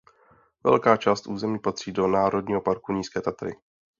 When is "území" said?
1.27-1.59